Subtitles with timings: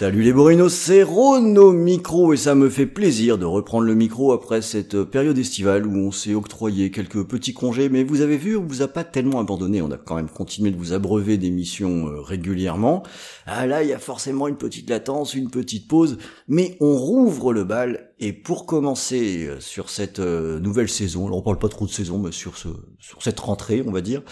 [0.00, 4.32] Salut les Borinos, c'est Rono Micro et ça me fait plaisir de reprendre le micro
[4.32, 8.56] après cette période estivale où on s'est octroyé quelques petits congés, mais vous avez vu,
[8.56, 12.08] on vous a pas tellement abandonné, on a quand même continué de vous abreuver d'émissions
[12.08, 13.02] euh, régulièrement.
[13.44, 16.16] Ah là, il y a forcément une petite latence, une petite pause,
[16.48, 21.40] mais on rouvre le bal et pour commencer euh, sur cette euh, nouvelle saison, alors
[21.40, 22.68] on parle pas trop de saison, mais sur ce,
[23.00, 24.22] sur cette rentrée, on va dire,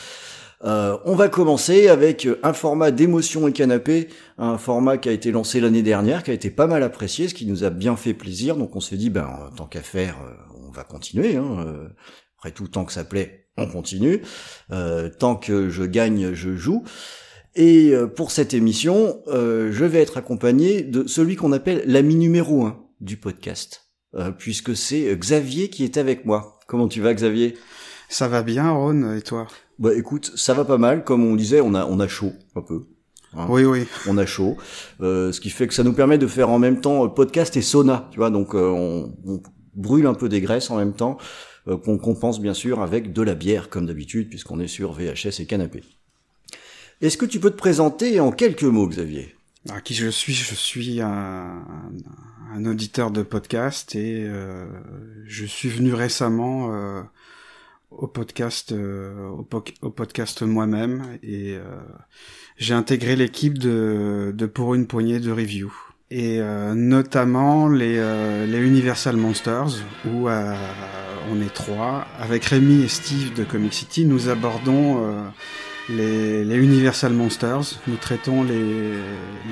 [0.65, 4.09] euh, on va commencer avec un format d'émotion et canapé,
[4.39, 7.35] un format qui a été lancé l'année dernière, qui a été pas mal apprécié, ce
[7.35, 8.57] qui nous a bien fait plaisir.
[8.57, 10.35] Donc on s'est dit, ben tant qu'à faire, euh,
[10.67, 11.37] on va continuer.
[11.37, 11.65] Hein.
[11.67, 11.89] Euh,
[12.39, 14.23] après tout, tant que ça plaît, on continue.
[15.19, 16.85] tant que je gagne, je joue.
[17.57, 22.87] Et pour cette émission, je vais être accompagné de celui qu'on appelle l'ami numéro un
[23.01, 23.91] du podcast,
[24.39, 26.61] puisque c'est Xavier qui est avec moi.
[26.69, 27.57] Comment tu vas, Xavier?
[28.09, 29.47] Ça va bien, Ron, et toi?
[29.79, 31.05] Bah écoute, ça va pas mal.
[31.05, 32.87] Comme on disait, on a on a chaud un peu.
[33.37, 33.47] Hein.
[33.49, 33.87] Oui, oui.
[34.07, 34.57] On a chaud,
[35.01, 37.57] euh, ce qui fait que ça nous permet de faire en même temps euh, podcast
[37.57, 38.31] et sauna, tu vois.
[38.31, 39.43] Donc euh, on, on,
[39.75, 41.19] brûle un peu des graisses en même temps,
[41.69, 45.41] euh, qu'on compense bien sûr avec de la bière comme d'habitude, puisqu'on est sur VHS
[45.41, 45.85] et canapé.
[47.01, 49.37] Est-ce que tu peux te présenter en quelques mots, Xavier?
[49.69, 50.33] À qui je suis?
[50.33, 51.63] Je suis un,
[52.53, 54.29] un auditeur de podcast et
[55.27, 56.73] je suis venu récemment
[57.91, 61.63] au podcast euh, au, podcast moi-même et euh,
[62.57, 65.73] j'ai intégré l'équipe de, de pour une poignée de review
[66.11, 67.97] et euh, notamment les,
[68.47, 70.29] les Universal Monsters où
[71.31, 72.07] on est trois.
[72.19, 75.03] Avec Rémi et Steve de Comic City nous abordons
[75.91, 77.81] les, les Universal Monsters.
[77.87, 78.93] Nous traitons les,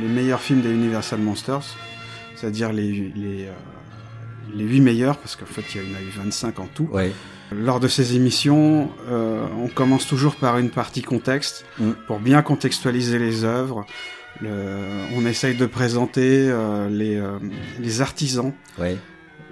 [0.00, 1.77] les meilleurs films des Universal Monsters
[2.37, 3.49] c'est-à-dire les les
[4.55, 6.89] les 8 meilleurs parce qu'en fait il y en a eu 25 en tout.
[6.91, 7.12] Ouais.
[7.53, 11.91] Lors de ces émissions, euh, on commence toujours par une partie contexte Mm.
[12.07, 13.87] pour bien contextualiser les œuvres.
[14.41, 14.49] Le-
[15.15, 17.39] on essaye de présenter euh, les, euh,
[17.79, 18.97] les artisans, Ouais.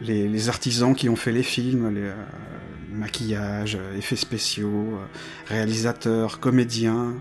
[0.03, 2.10] les, les artisans qui ont fait les films, les
[2.93, 4.99] maquillages, effets spéciaux,
[5.49, 7.15] réalisateurs, comédiens,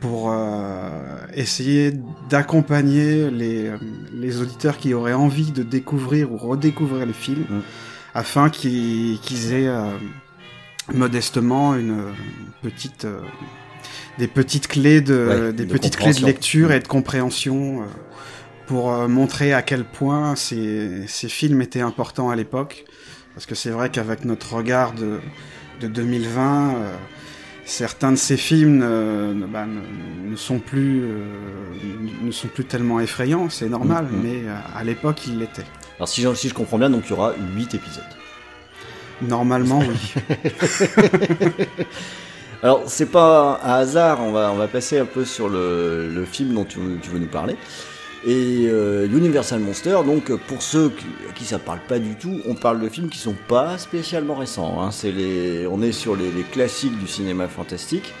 [0.00, 0.30] pour
[1.34, 1.92] essayer
[2.28, 3.70] d'accompagner les,
[4.12, 7.60] les auditeurs qui auraient envie de découvrir ou redécouvrir les films, Mm.
[8.16, 9.90] Afin qu'ils aient euh,
[10.94, 12.02] modestement une
[12.62, 13.20] petite euh,
[14.18, 16.72] des petites clés de Ouais, des de petites clés de lecture Mm.
[16.72, 17.84] et de compréhension euh,
[18.66, 22.84] pour montrer à quel point ces, ces films étaient importants à l'époque
[23.34, 25.20] parce que c'est vrai qu'avec notre regard de,
[25.80, 26.94] de 2020 euh,
[27.64, 31.24] certains de ces films euh, ne, bah, ne, ne sont plus euh,
[32.22, 34.22] ne sont plus tellement effrayants c'est normal Mm, mm.
[34.24, 34.42] mais
[34.74, 35.62] à l'époque ils l'étaient
[35.98, 38.02] Alors si je, si je comprends bien, donc il y aura 8 épisodes.
[39.22, 40.14] normalement oui
[42.62, 46.24] Alors c'est pas un hasard, on va on va passer un peu sur le, le
[46.24, 47.56] film dont tu, veux- tu veux nous parler.
[48.26, 52.40] Et euh, Universal Monster, donc pour ceux qui, à qui ça parle pas du tout,
[52.48, 54.80] on parle de films qui sont pas spécialement récents.
[54.82, 54.90] Hein.
[54.90, 58.12] C'est les, on est sur les, les classiques du cinéma fantastique,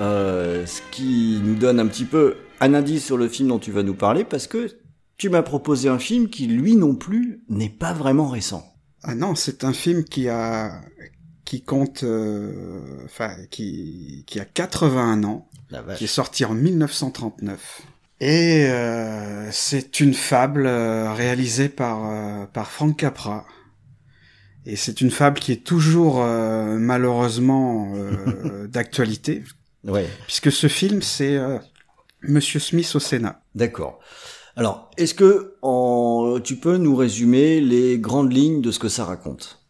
[0.00, 3.70] euh, ce qui nous donne un petit peu un indice sur le film dont tu
[3.70, 4.68] vas nous parler, parce que
[5.18, 8.64] tu m'as proposé un film qui lui non plus n'est pas vraiment récent.
[9.02, 10.80] Ah non, c'est un film qui a
[11.44, 15.98] qui compte euh, enfin qui qui a 81 ans, La vache.
[15.98, 17.82] qui est sorti en 1939.
[18.20, 23.46] Et euh, c'est une fable euh, réalisée par euh, par Frank Capra.
[24.64, 29.44] Et c'est une fable qui est toujours euh, malheureusement euh, d'actualité
[29.84, 30.08] Ouais.
[30.26, 31.58] puisque ce film c'est euh,
[32.22, 33.40] Monsieur Smith au Sénat.
[33.54, 34.00] D'accord.
[34.56, 39.04] Alors, est-ce que en, tu peux nous résumer les grandes lignes de ce que ça
[39.04, 39.62] raconte?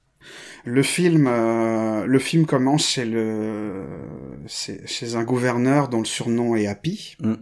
[0.65, 3.85] Le film, euh, le film commence chez le,
[4.49, 7.17] chez un gouverneur dont le surnom est Happy.
[7.21, 7.35] Mm.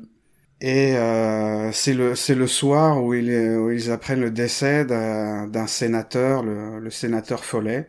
[0.61, 4.85] Et euh, c'est le, c'est le soir où, il est- où ils apprennent le décès
[4.87, 7.88] d'un sénateur, le, le sénateur Follet.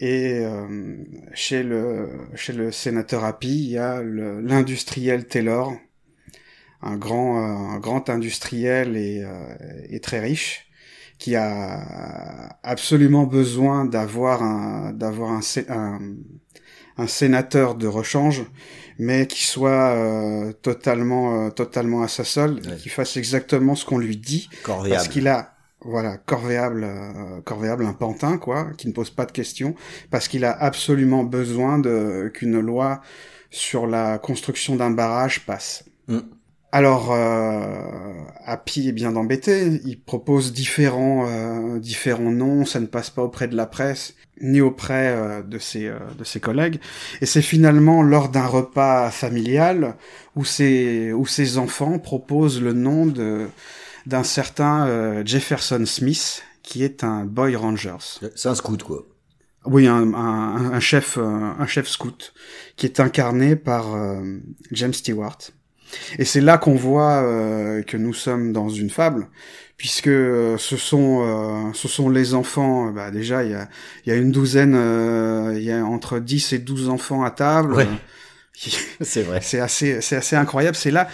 [0.00, 0.96] Et euh,
[1.34, 5.72] chez le, chez le sénateur Happy, il y a l'industriel Taylor,
[6.84, 10.66] un grand, euh, un grand industriel et, euh, et très riche,
[11.18, 15.98] qui a absolument besoin d'avoir un, d'avoir un, un,
[16.98, 18.44] un sénateur de rechange,
[18.98, 23.98] mais qui soit euh, totalement, euh, totalement à sa solde, qui fasse exactement ce qu'on
[23.98, 24.94] lui dit, Corvéable.
[24.94, 29.32] parce qu'il a, voilà, corvéable, euh, corvéable, un pantin, quoi, qui ne pose pas de
[29.32, 29.74] questions,
[30.10, 33.00] parce qu'il a absolument besoin de qu'une loi
[33.50, 35.84] sur la construction d'un barrage passe.
[36.08, 36.18] Mm.
[36.74, 37.62] Alors, euh,
[38.44, 39.80] Happy est bien embêté.
[39.84, 42.64] Il propose différents, euh, différents noms.
[42.64, 46.24] Ça ne passe pas auprès de la presse ni auprès euh, de ses euh, de
[46.24, 46.80] ses collègues.
[47.20, 49.94] Et c'est finalement lors d'un repas familial
[50.34, 53.46] où ses où ses enfants proposent le nom de
[54.06, 58.18] d'un certain Jefferson Smith, qui est un boy rangers.
[58.34, 59.06] C'est un scout, quoi.
[59.64, 62.34] Oui, un, un, un chef un chef scout
[62.74, 64.40] qui est incarné par euh,
[64.72, 65.38] James Stewart.
[66.18, 69.28] Et c'est là qu'on voit euh, que nous sommes dans une fable,
[69.76, 72.90] puisque euh, ce sont euh, ce sont les enfants.
[72.90, 73.68] Bah déjà, il y a
[74.04, 74.74] il y a une douzaine,
[75.54, 77.74] il y a entre 10 et 12 enfants à table.
[77.74, 77.88] Ouais.
[79.00, 79.40] c'est vrai.
[79.42, 80.76] C'est assez c'est assez incroyable.
[80.76, 81.08] C'est là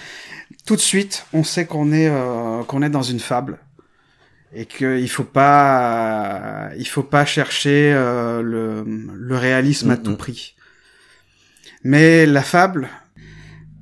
[0.67, 2.11] tout de suite, on sait qu'on est
[2.67, 3.59] qu'on est dans une fable
[4.53, 10.55] et qu'il faut pas il faut pas chercher le le réalisme mm à tout prix.
[11.83, 12.91] Mais la fable,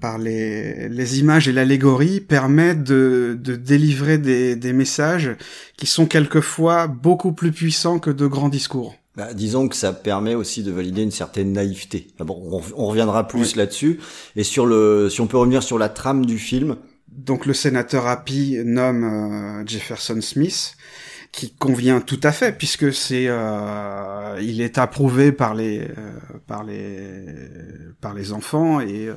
[0.01, 5.37] par les, les images et l'allégorie permet de, de délivrer des, des messages
[5.77, 8.95] qui sont quelquefois beaucoup plus puissants que de grands discours.
[9.17, 12.07] Bah, disons que ça permet aussi de valider une certaine naïveté.
[12.21, 13.59] Ah bon, on, on reviendra plus oui.
[13.59, 13.99] là-dessus.
[14.37, 16.77] Et sur le, si on peut revenir sur la trame du film.
[17.09, 20.77] Donc le sénateur Happy nomme euh, Jefferson Smith,
[21.33, 26.13] qui convient tout à fait puisque c'est, euh, il est approuvé par les, euh,
[26.47, 27.25] par les,
[28.01, 29.11] par les enfants et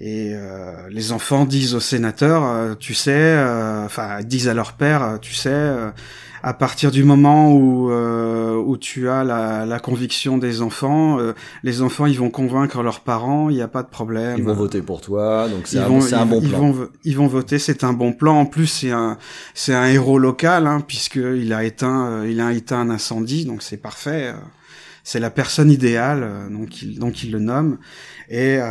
[0.00, 4.72] et euh, les enfants disent au sénateur, euh, tu sais, euh, enfin disent à leur
[4.72, 5.72] père, tu sais,
[6.42, 11.18] à partir du moment où où tu as la, la conviction des enfants,
[11.62, 14.38] les enfants ils vont convaincre leurs parents, il n'y a pas de problème.
[14.38, 16.70] Ils vont voter pour toi, donc c'est un, vont, un, bon ils plan.
[16.70, 18.40] Vont, ils vont voter, c'est un bon plan.
[18.40, 19.18] En plus c'est un
[19.54, 23.62] c'est un héros local hein, puisque il a éteint il a éteint un incendie, donc
[23.62, 24.34] c'est parfait.
[25.02, 27.78] C'est la personne idéale, donc il donc il le nomme
[28.30, 28.64] et euh,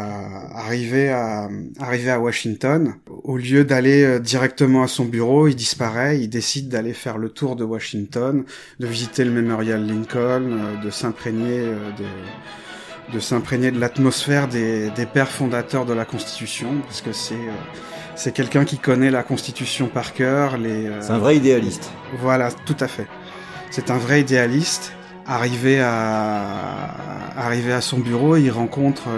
[0.56, 1.50] arrivé à
[1.80, 6.18] arrivé à Washington, au lieu d'aller euh, directement à son bureau, il disparaît.
[6.22, 8.46] Il décide d'aller faire le tour de Washington,
[8.80, 15.06] de visiter le Memorial Lincoln, euh, de s'imprégner de, de s'imprégner de l'atmosphère des, des
[15.06, 17.36] pères fondateurs de la Constitution, parce que c'est
[18.16, 20.58] c'est quelqu'un qui connaît la Constitution par cœur.
[20.58, 21.92] Les c'est un vrai idéaliste.
[22.22, 23.08] Voilà, tout à fait.
[23.72, 24.94] C'est un vrai idéaliste
[25.31, 29.10] Arrivé à, son bureau, il rencontre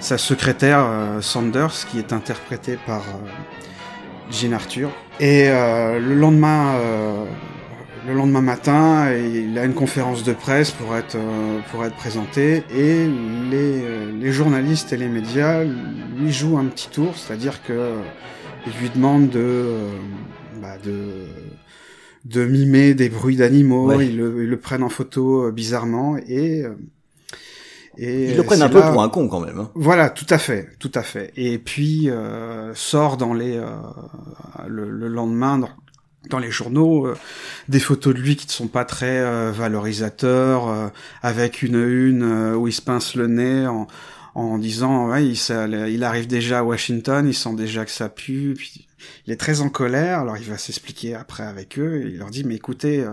[0.00, 4.90] sa secrétaire euh, Sanders, qui est interprétée par euh, Jean Arthur.
[5.18, 6.74] Et euh, le lendemain,
[8.06, 11.16] le lendemain matin, il a une conférence de presse pour être
[11.96, 13.08] présenté, et
[13.50, 17.94] les, journalistes et les médias lui jouent un petit tour, c'est-à-dire que
[18.66, 19.70] ils lui demandent de
[20.60, 21.28] bah, de
[22.24, 24.08] de mimer des bruits d'animaux, ouais.
[24.08, 26.74] ils, le, ils, le, prennent en photo euh, bizarrement et euh,
[27.98, 29.58] et ils le prennent un peu pour un con quand même.
[29.58, 29.70] Hein.
[29.74, 31.32] Voilà, tout à fait, tout à fait.
[31.36, 33.66] Et puis euh, sort dans les euh,
[34.66, 35.68] le, le, lendemain dans,
[36.30, 37.16] dans les journaux euh,
[37.68, 42.72] des photos de lui qui ne sont pas très valorisateurs, avec une une où il
[42.72, 43.86] se pince le nez en
[44.36, 48.08] en disant ouais il, ça, il arrive déjà à Washington, il sent déjà que ça
[48.08, 48.54] pue.
[48.56, 48.86] Puis
[49.26, 52.44] il est très en colère, alors il va s'expliquer après avec eux, il leur dit,
[52.44, 53.10] mais écoutez, euh,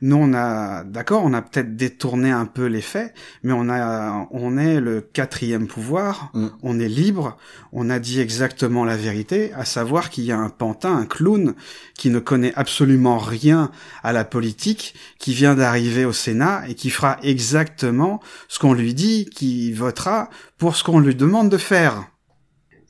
[0.00, 4.26] nous on a, d'accord, on a peut-être détourné un peu les faits, mais on a,
[4.30, 6.46] on est le quatrième pouvoir, mm.
[6.62, 7.36] on est libre,
[7.72, 11.54] on a dit exactement la vérité, à savoir qu'il y a un pantin, un clown,
[11.94, 13.70] qui ne connaît absolument rien
[14.02, 18.94] à la politique, qui vient d'arriver au Sénat et qui fera exactement ce qu'on lui
[18.94, 22.04] dit, qui votera pour ce qu'on lui demande de faire.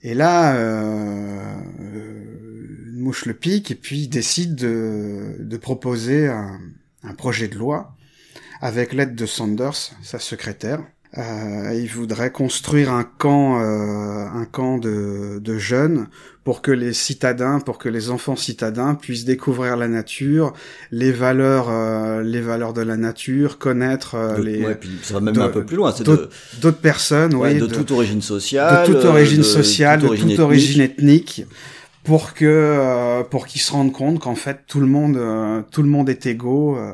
[0.06, 6.60] Et là, euh, une mouche le pique et puis décide de, de proposer un,
[7.02, 7.96] un, projet de loi
[8.60, 10.78] avec l'aide de Sanders, sa secrétaire.
[11.18, 16.08] Euh, il voudrait construire un camp, euh, un camp de, de, jeunes
[16.44, 20.52] pour que les citadins, pour que les enfants citadins puissent découvrir la nature,
[20.90, 24.62] les valeurs, euh, les valeurs de la nature, connaître euh, les.
[24.62, 25.94] Ouais, puis ça va même un peu plus loin.
[26.04, 26.28] D'autres
[26.60, 30.10] de, personnes, ouais, oui, de, de, toute origine sociale, de toute origine sociale, de toute
[30.10, 31.38] origine, toute origine ethnique.
[31.38, 31.46] ethnique
[32.06, 35.82] pour que euh, pour qu'ils se rendent compte qu'en fait tout le monde euh, tout
[35.82, 36.92] le monde est égaux euh,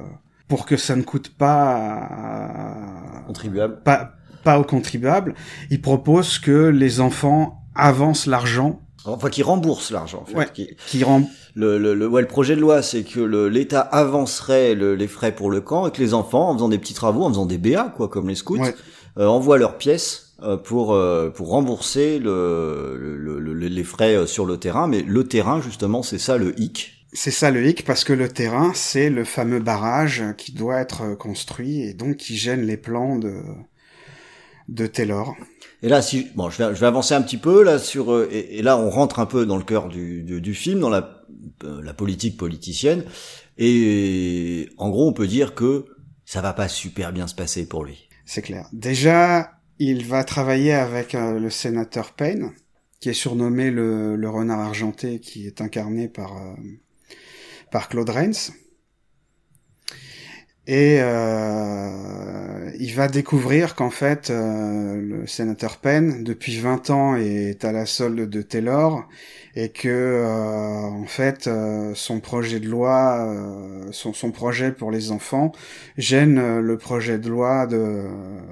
[0.52, 3.80] pour que ça ne coûte pas contribuable.
[3.82, 4.12] pas
[4.44, 5.34] pas aux contribuables
[5.70, 8.78] ils proposent que les enfants avancent l'argent.
[9.06, 10.36] Enfin qu'ils remboursent l'argent en fait.
[10.36, 11.24] Ouais, qui, qui rem...
[11.54, 15.34] le, le, le, ouais, le projet de loi c'est que l'État avancerait le, les frais
[15.34, 17.56] pour le camp et que les enfants en faisant des petits travaux en faisant des
[17.56, 18.74] BA quoi comme les scouts ouais.
[19.16, 20.94] envoient leurs pièces pour
[21.34, 24.86] pour rembourser le, le, le, les frais sur le terrain.
[24.86, 28.28] Mais le terrain justement c'est ça le hic C'est ça le hic, parce que le
[28.28, 33.18] terrain, c'est le fameux barrage qui doit être construit et donc qui gêne les plans
[33.18, 33.42] de,
[34.68, 35.36] de Taylor.
[35.82, 38.28] Et là, si bon, je vais, je vais avancer un petit peu là sur euh,
[38.30, 41.24] et, là on rentre un peu dans le cœur du, du, du film, dans la,
[41.64, 43.04] euh, la politique politicienne.
[43.58, 45.84] Et en gros, on peut dire que
[46.24, 48.08] ça va pas super bien se passer pour lui.
[48.24, 48.68] C'est clair.
[48.72, 52.52] Déjà, il va travailler avec euh, le sénateur Payne,
[53.00, 56.32] qui est surnommé le, le, renard argenté, qui est incarné par
[57.72, 58.52] par Claude Rains.
[60.68, 67.64] Et euh, il va découvrir qu'en fait, euh, le sénateur Penn, depuis 20 ans, est
[67.64, 69.08] à la solde de Taylor,
[69.56, 71.50] et que euh, en fait,
[71.94, 73.34] son projet de loi,
[73.90, 75.50] son, projet pour les enfants,
[75.98, 78.04] gêne le projet de loi de,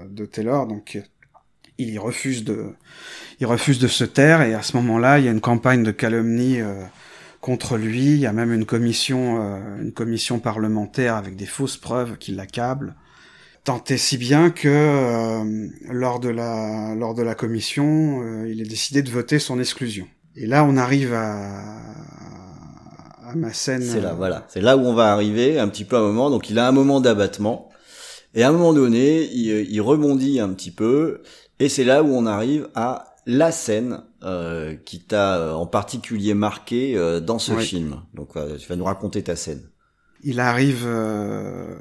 [0.08, 0.66] de Taylor.
[0.66, 1.00] Donc,
[1.78, 2.74] il refuse de,
[3.38, 5.92] il refuse de se taire, et à ce moment-là, il y a une campagne de
[5.92, 6.60] calomnie
[7.40, 8.12] contre lui.
[8.12, 12.32] Il y a même une commission, euh, une commission parlementaire avec des fausses preuves qui
[12.32, 12.94] l'accablent.
[13.64, 18.60] Tant et si bien que euh, lors de la lors de la commission, euh, il
[18.60, 20.06] est décidé de voter son exclusion.
[20.36, 21.78] Et là, on arrive à,
[23.26, 23.82] à ma scène.
[23.82, 24.46] C'est là, voilà.
[24.48, 26.30] C'est là où on va arriver un petit peu à un moment.
[26.30, 27.68] Donc, il a un moment d'abattement.
[28.34, 31.22] Et à un moment donné, il, il rebondit un petit peu.
[31.58, 36.34] Et c'est là où on arrive à la scène euh, qui t'a euh, en particulier
[36.34, 38.02] marqué euh, dans ce film.
[38.12, 39.62] Donc tu vas nous raconter ta scène.
[40.22, 41.78] Il arrive le,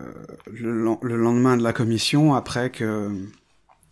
[1.01, 3.11] le, lendemain de la commission après que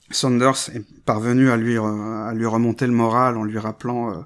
[0.10, 4.26] Saunders est parvenu à lui à lui remonter le moral en lui rappelant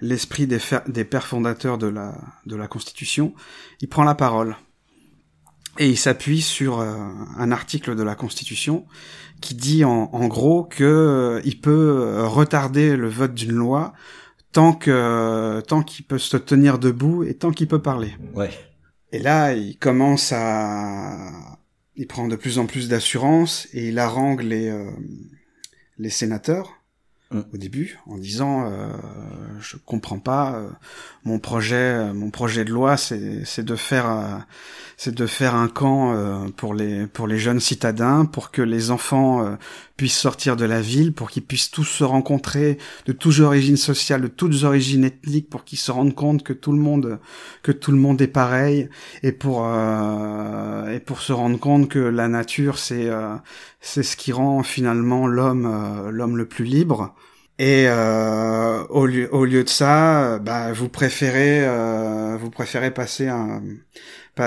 [0.00, 2.14] l'esprit des, des pères fondateurs de la
[2.46, 3.34] de la Constitution.
[3.82, 4.56] Il prend la parole
[5.78, 8.86] et il s'appuie sur un article de la Constitution
[9.40, 11.70] qui dit en, en gros que euh, il peut
[12.00, 13.92] euh, retarder le vote d'une loi
[14.52, 18.14] tant que tant qu'il peut se tenir debout et tant qu'il peut parler.
[18.34, 18.50] Ouais.
[19.12, 21.16] Et là, il commence à
[21.96, 24.90] il prend de plus en plus d'assurance et il harangue les euh,
[25.98, 26.77] les sénateurs
[27.30, 27.40] mm.
[27.52, 28.88] au début en disant euh,
[29.60, 30.62] je comprends pas
[31.24, 34.44] mon projet mon projet de loi c'est c'est de faire
[34.98, 38.90] c'est de faire un camp euh, pour les pour les jeunes citadins, pour que les
[38.90, 39.54] enfants euh,
[39.96, 44.22] puissent sortir de la ville, pour qu'ils puissent tous se rencontrer de toutes origines sociales,
[44.22, 47.20] de toutes origines ethniques, pour qu'ils se rendent compte que tout le monde
[47.62, 48.88] que tout le monde est pareil,
[49.22, 53.08] et pour euh, et pour se rendre compte que la nature c'est
[53.80, 57.14] c'est ce qui rend finalement l'homme l'homme le plus libre.
[57.58, 63.26] Et euh, au, lieu, au lieu de ça, bah, vous préférez euh, vous préférez passer
[63.28, 63.62] un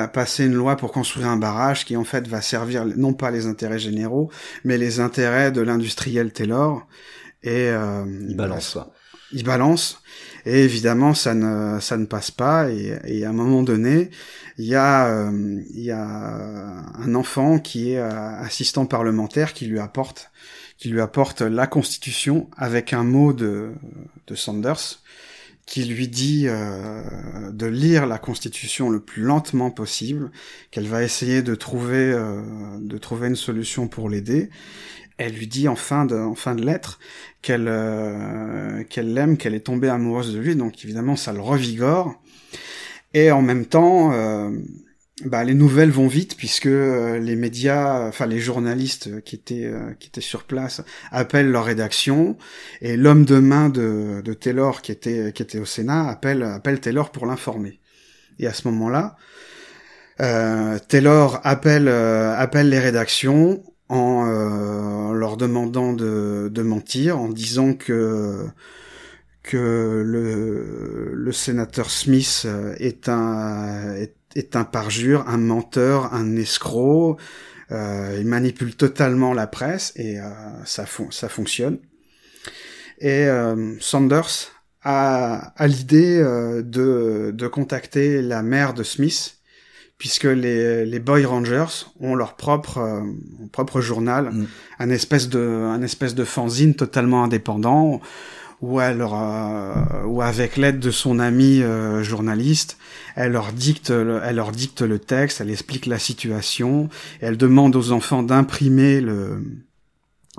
[0.07, 3.45] passer une loi pour construire un barrage qui en fait va servir non pas les
[3.45, 4.31] intérêts généraux,
[4.63, 6.87] mais les intérêts de l'industriel Taylor.
[7.43, 8.91] Et euh, il balance ça.
[9.33, 10.01] Il balance.
[10.45, 12.69] Et évidemment, ça ne ça ne passe pas.
[12.69, 14.11] Et, et à un moment donné,
[14.57, 19.65] il y a euh, il y a un enfant qui est euh, assistant parlementaire qui
[19.65, 20.31] lui apporte
[20.81, 23.69] qui lui apporte la Constitution avec un mot de
[24.25, 24.99] de Sanders
[25.67, 30.31] qui lui dit euh, de lire la Constitution le plus lentement possible,
[30.71, 32.41] qu'elle va essayer de trouver euh,
[32.79, 34.49] de trouver une solution pour l'aider.
[35.19, 36.97] Elle lui dit en fin de en fin de lettre
[37.43, 42.19] qu'elle euh, qu'elle l'aime, qu'elle est tombée amoureuse de lui, donc évidemment ça le revigore.
[43.13, 44.49] Et en même temps, euh,
[45.25, 49.93] bah, les nouvelles vont vite puisque euh, les médias, enfin les journalistes qui étaient euh,
[49.99, 52.37] qui étaient sur place appellent leur rédaction
[52.81, 56.79] et l'homme de main de, de Taylor qui était qui était au Sénat appelle appelle
[56.79, 57.79] Taylor pour l'informer.
[58.39, 59.15] Et à ce moment-là,
[60.21, 68.45] euh, Taylor appelle appelle les rédactions en leur demandant de, de mentir, en disant que
[69.43, 72.47] que le, le sénateur Smith
[72.79, 73.95] est un
[74.35, 77.17] est un parjure, un menteur, un escroc.
[77.71, 80.23] Euh, il manipule totalement la presse et euh,
[80.65, 81.79] ça, ça fonctionne.
[82.99, 84.51] Et euh, Sanders
[84.83, 89.37] a, a l'idée euh, de, de contacter la mère de Smith,
[89.97, 93.01] puisque les, les Boy Rangers ont leur propre, euh,
[93.51, 94.47] propre journal, mm.
[94.79, 98.01] un espèce de un espèce de fanzine totalement indépendant
[98.61, 99.13] où elle leur,
[100.05, 102.77] ou avec l'aide de son ami euh, journaliste,
[103.15, 106.89] elle leur dicte, le, elle leur dicte le texte, elle explique la situation,
[107.21, 109.41] et elle demande aux enfants d'imprimer le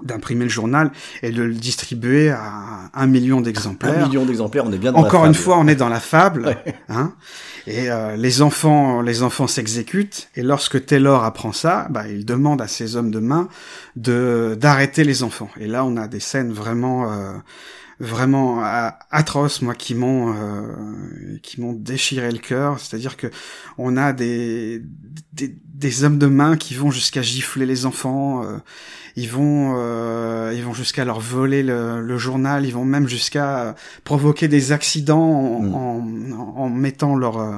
[0.02, 0.90] d'imprimer le journal
[1.22, 4.04] et de le distribuer à un million d'exemplaires.
[4.04, 6.00] Un million d'exemplaires, on est bien dans Encore la une fois, on est dans la
[6.00, 6.56] fable,
[6.88, 7.12] hein.
[7.66, 10.28] Et euh, les enfants, les enfants s'exécutent.
[10.34, 13.48] Et lorsque Taylor apprend ça, bah, il demande à ses hommes de main
[13.94, 15.50] de d'arrêter les enfants.
[15.60, 17.12] Et là, on a des scènes vraiment.
[17.12, 17.32] Euh,
[18.02, 18.62] vraiment
[19.10, 20.34] atroces, moi, qui m'ont
[21.42, 22.78] qui m'ont déchiré le cœur.
[22.78, 23.28] C'est-à-dire que
[23.78, 24.82] on a des,
[25.32, 28.44] des, des hommes de main qui vont jusqu'à gifler les enfants
[29.16, 33.74] ils vont euh, ils vont jusqu'à leur voler le, le, journal, ils vont même jusqu'à
[34.04, 35.60] provoquer des accidents en,
[36.00, 36.32] mm.
[36.32, 37.52] en, en mettant leur euh,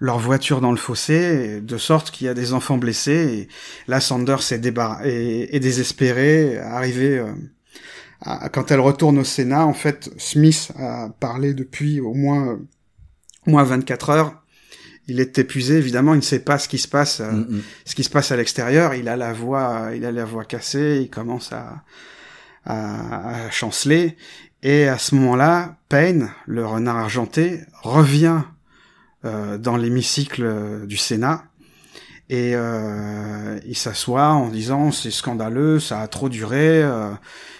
[0.00, 3.38] leur voiture dans le fossé, de sorte qu'il y a des enfants blessés.
[3.38, 3.48] Et
[3.88, 7.24] là, Sanders est, débar est, est désespérée, arrivée.
[8.26, 12.58] Euh, quand elle retourne au Sénat, en fait, Smith a parlé depuis au moins,
[13.46, 14.40] au moins 24 heures.
[15.06, 17.94] Il est épuisé évidemment il ne sait pas ce qui se passe euh, mm, ce
[17.94, 18.94] qui se passe à l'extérieur.
[18.94, 21.84] Il a la voix il a la voix cassée il commence à,
[22.64, 24.16] à, chanceler.
[24.62, 28.40] Et à ce moment-là Payne le renard argenté revient
[29.26, 31.44] euh, dans l'hémicycle du Sénat
[32.30, 37.10] et euh, il s'assoit en disant c'est scandaleux ça a trop duré euh,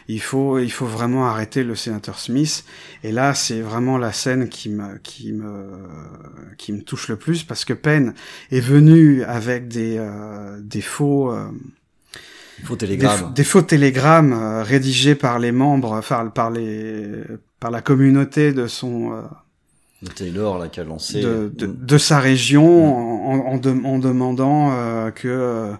[0.08, 2.64] il faut il faut vraiment arrêter le sénateur Smith
[3.02, 5.66] et là c'est vraiment la scène qui me qui me
[6.56, 8.14] qui me touche le plus parce que Penn
[8.50, 11.50] est venu avec des euh, des faux euh,
[12.62, 13.32] Faux télégrammes.
[13.34, 17.22] Des, faux télégrammes euh, rédigés par les membres, enfin par les,
[17.58, 19.24] par la communauté de son.
[20.04, 21.20] Euh, de Taylor là qui a lancé.
[21.20, 24.70] De, de, de sa région en, en, en demandant
[25.14, 25.74] que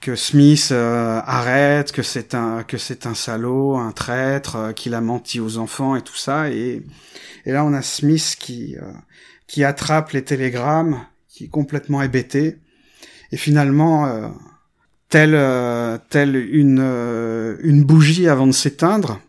[0.00, 4.94] que Smith euh, arrête, que c'est un que c'est un salaud, un traître, euh, qu'il
[4.94, 6.50] a menti aux enfants et tout ça.
[6.50, 6.82] Et,
[7.44, 8.92] et là on a Smith qui euh,
[9.46, 12.56] qui attrape les télégrammes, qui est complètement hébété.
[13.32, 14.32] Et finalement,
[15.08, 15.38] telle
[16.08, 16.80] telle une
[17.62, 19.20] une bougie avant de s'éteindre,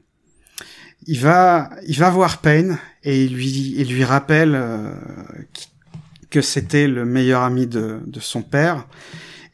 [1.08, 4.60] il va il va voir Payne et il lui il lui rappelle
[6.30, 8.88] que c'était le meilleur ami de de son père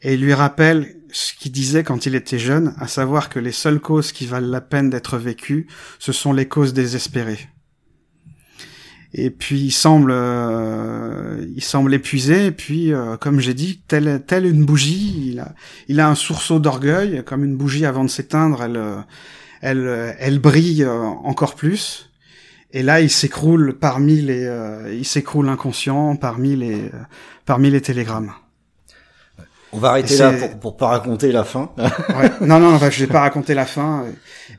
[0.02, 3.52] et il lui rappelle ce qu'il disait quand il était jeune, à savoir que les
[3.52, 5.66] seules causes qui valent la peine d'être vécues,
[5.98, 7.48] ce sont les causes désespérées.
[9.14, 12.46] Et puis il semble, euh, il semble épuisé.
[12.46, 15.54] Et puis, euh, comme j'ai dit, telle, une bougie, il a,
[15.88, 18.82] il a un sursaut d'orgueil, comme une bougie avant de s'éteindre, elle,
[19.60, 22.10] elle, elle brille euh, encore plus.
[22.72, 24.46] Et là, il s'écroule parmi les,
[24.92, 26.90] il s'écroule inconscient parmi les,
[27.46, 28.32] parmi les télégrammes.
[29.72, 31.70] On va arrêter là pour, pour pas raconter la fin.
[31.78, 32.30] ouais.
[32.40, 34.06] Non, non, je vais pas raconter la fin.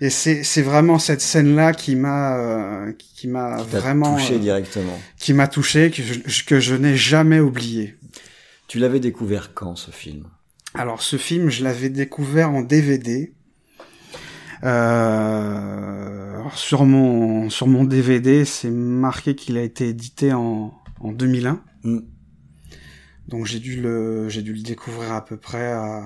[0.02, 5.00] Et c'est, c'est vraiment cette scène-là qui m'a, euh, qui m'a vraiment touché euh, directement.
[5.18, 7.98] Qui m'a touché, que je, que je n'ai jamais oublié.
[8.68, 10.28] Tu l'avais découvert quand ce film?
[10.76, 13.34] Alors ce film, je l'avais découvert en DVD.
[14.64, 21.62] Euh, sur mon sur mon DVD, c'est marqué qu'il a été édité en en 2001.
[23.28, 26.04] Donc j'ai dû le j'ai dû le découvrir à peu près à,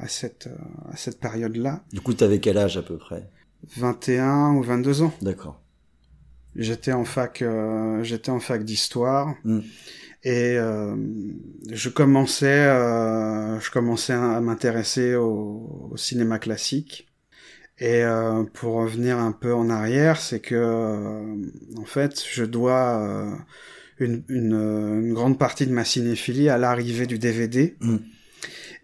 [0.00, 0.48] à cette
[0.90, 1.84] à cette période-là.
[1.92, 3.30] Du coup, tu avais quel âge à peu près?
[3.76, 5.12] 21 ou 22 ans.
[5.22, 5.60] D'accord.
[6.56, 9.60] J'étais en fac euh, j'étais en fac d'histoire hmm.
[10.24, 10.96] et euh,
[11.70, 17.08] je commençais euh, je commençais à m'intéresser au, au, cinéma classique.
[17.78, 21.36] Et euh, pour revenir un peu en arrière, c'est que euh,
[21.76, 23.38] en fait, je dois
[23.98, 27.96] une, une, une, grande partie de ma cinéphilie à l'arrivée du DVD mm.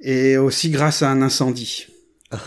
[0.03, 1.87] et aussi grâce à un incendie.
[2.31, 2.39] Ah.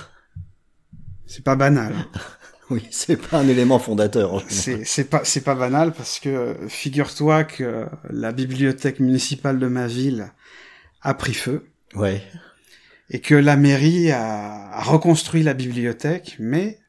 [1.26, 1.94] C'est pas banal.
[2.70, 4.44] oui, c'est pas un élément fondateur.
[4.48, 10.32] C'est pas c'est pas banal parce que figure-toi que la bibliothèque municipale de ma ville
[11.02, 11.66] a pris feu.
[11.96, 12.22] Ouais.
[13.10, 16.80] Et que la mairie a, a reconstruit la bibliothèque, mais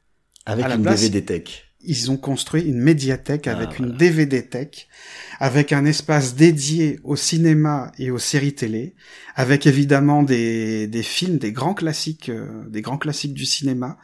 [0.45, 4.87] avec une DVD tech ils ont construit une médiathèque ah, avec une DVD tech,
[5.39, 8.93] avec un espace dédié au cinéma et aux séries télé,
[9.35, 13.97] avec évidemment des, des films, des grands classiques, euh, des grands classiques du cinéma,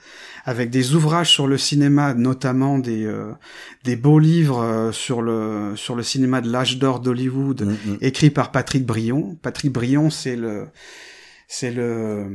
[0.45, 3.34] avec des ouvrages sur le cinéma, notamment des euh,
[3.84, 7.97] des beaux livres euh, sur le sur le cinéma de l'âge d'or d'Hollywood, mm, mm.
[8.02, 9.38] écrits par Patrick Brion.
[9.41, 10.67] Patrick Brion, c'est le
[11.53, 12.25] c'est le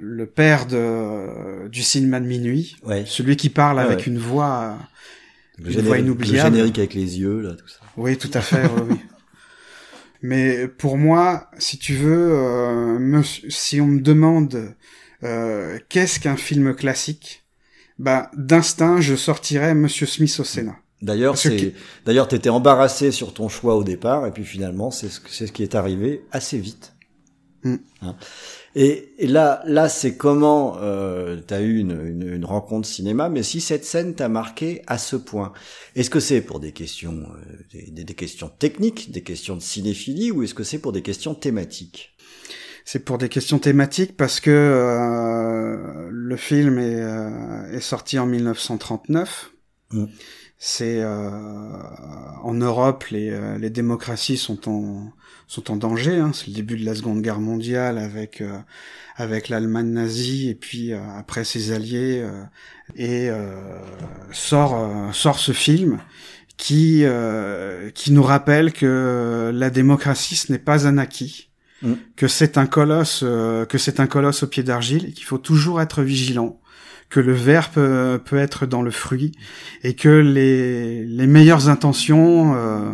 [0.00, 4.78] le père de du cinéma de minuit, celui qui parle avec une voix
[5.58, 7.80] une voix inoubliable, le générique avec les yeux là, tout ça.
[7.96, 8.98] Oui, tout à fait, oui,
[10.22, 14.74] Mais pour moi, si tu veux, euh, si on me demande
[15.24, 17.44] euh, qu'est-ce qu'un film classique,
[17.98, 20.76] bah d'instinct, je sortirais Monsieur Smith au Sénat.
[21.02, 25.20] D'ailleurs, c'est d'ailleurs t'étais embarrassé sur ton choix au départ, et puis finalement, c'est ce,
[25.28, 26.92] c'est ce qui est arrivé assez vite.
[27.62, 27.76] Mm.
[28.02, 28.16] Hein.
[28.74, 33.60] Et, là, là, c'est comment euh, tu as eu une, une, rencontre cinéma, mais si
[33.60, 35.52] cette scène t'a marqué à ce point,
[35.94, 40.30] est-ce que c'est pour des questions, euh, des, des, questions techniques, des questions de cinéphilie,
[40.30, 42.14] ou est-ce que c'est pour des questions thématiques?
[42.84, 49.50] C'est pour des questions thématiques parce que euh, le film est, est sorti en 1939
[49.92, 50.06] Mm.
[50.58, 51.30] C'est euh,
[52.42, 55.12] en Europe, les, euh, les démocraties sont en
[55.48, 56.16] sont en danger.
[56.16, 56.32] Hein.
[56.32, 58.58] C'est le début de la Seconde Guerre mondiale avec euh,
[59.16, 62.26] avec l'Allemagne nazie et puis après ses alliés
[62.96, 63.30] et
[64.30, 66.00] sort sort ce film
[66.58, 67.02] qui
[67.94, 71.48] qui nous rappelle que la démocratie ce n'est pas un acquis,
[71.80, 71.94] mm.
[72.14, 75.80] que c'est un colosse que c'est un colosse au pied d'argile et qu'il faut toujours
[75.80, 76.60] être vigilant
[77.16, 79.32] que le verre peut, peut être dans le fruit
[79.82, 82.92] et que les, les meilleures intentions euh,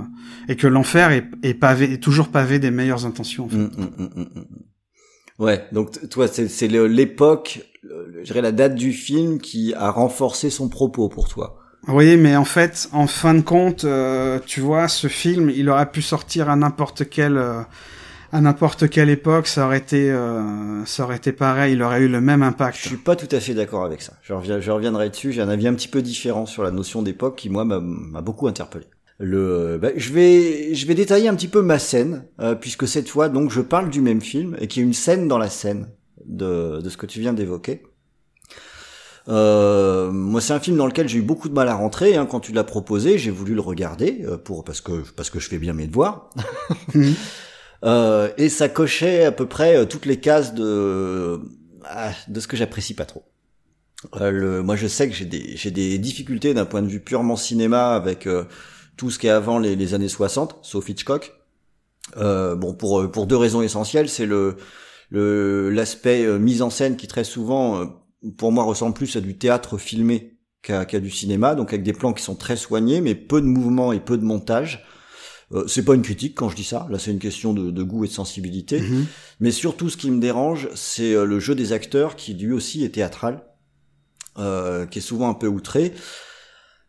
[0.48, 3.46] et que l'enfer est, est pavé est toujours pavé des meilleures intentions.
[3.46, 3.56] En fait.
[3.56, 9.74] Mmh, mmh, mmh, ouais, donc toi c'est l'époque, je dirais la date du film qui
[9.74, 11.58] a renforcé son propos pour toi.
[11.88, 15.90] Oui, mais en fait, en fin de compte, euh, tu vois, ce film, il aurait
[15.90, 17.62] pu sortir à n'importe quel euh,
[18.32, 22.08] à n'importe quelle époque, ça aurait été, euh, ça aurait été pareil, il aurait eu
[22.08, 22.78] le même impact.
[22.78, 24.14] Je suis pas tout à fait d'accord avec ça.
[24.22, 25.32] Je, reviens, je reviendrai dessus.
[25.32, 28.48] J'ai un avis un petit peu différent sur la notion d'époque qui moi m'a beaucoup
[28.48, 28.86] interpellé.
[29.18, 33.08] Le, bah, je vais, je vais détailler un petit peu ma scène euh, puisque cette
[33.08, 35.50] fois donc je parle du même film et qu'il y a une scène dans la
[35.50, 35.88] scène
[36.24, 37.82] de, de ce que tu viens d'évoquer.
[39.28, 42.16] Euh, moi, c'est un film dans lequel j'ai eu beaucoup de mal à rentrer.
[42.16, 45.38] Hein, quand tu l'as proposé, j'ai voulu le regarder euh, pour parce que parce que
[45.38, 46.30] je fais bien mes devoirs.
[47.84, 51.40] Euh, et ça cochait à peu près euh, toutes les cases de
[51.84, 53.24] ah, de ce que j'apprécie pas trop.
[54.20, 57.00] Euh, le, moi, je sais que j'ai des j'ai des difficultés d'un point de vue
[57.00, 58.28] purement cinéma avec
[58.96, 61.32] tout ce qui est avant les, années 60, sauf Hitchcock.
[62.16, 64.56] bon, pour pour deux raisons essentielles, c'est le
[65.70, 67.86] l'aspect mise en scène qui très souvent,
[68.38, 71.92] pour moi, ressemble plus à du théâtre filmé qu'à qu'à du cinéma, donc avec des
[71.92, 74.86] plans qui sont très soignés, mais peu de mouvements et peu de montage.
[75.54, 76.86] Euh, c'est pas une critique quand je dis ça.
[76.90, 78.80] Là, c'est une question de, goût et de sensibilité.
[78.80, 79.06] Mhm.
[79.40, 82.84] Mais surtout, ce qui me dérange, c'est euh, le jeu des acteurs qui lui aussi
[82.84, 83.42] est théâtral,
[84.38, 85.92] euh, qui est souvent un peu outré.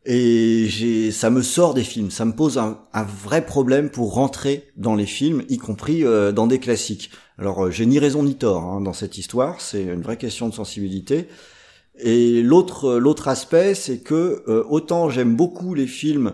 [0.05, 2.11] Et j'ai, ça me sort des films.
[2.11, 6.59] Ça me pose un, vrai problème pour rentrer dans les films, y compris dans des
[6.59, 7.09] classiques.
[7.37, 9.61] Alors, j'ai ni raison ni tort hein, dans cette histoire.
[9.61, 11.29] C'est une vraie question de sensibilité.
[11.99, 16.33] Et l'autre, l'autre aspect, c'est que autant j'aime beaucoup les films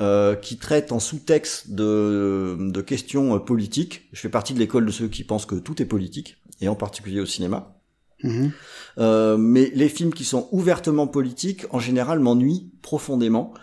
[0.00, 4.08] euh, qui traite en sous-texte de, de, questions euh, politiques.
[4.12, 6.74] Je fais partie de l'école de ceux qui pensent que tout est politique, et en
[6.74, 7.76] particulier au cinéma.
[8.24, 8.50] Mhm.
[8.98, 13.54] Euh, mais les films qui sont ouvertement politiques, en général, m'ennuient profondément,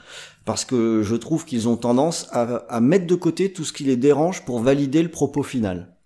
[0.45, 3.83] parce que je trouve qu'ils ont tendance à, à, mettre de côté tout ce qui
[3.83, 5.97] les dérange pour valider le propos final.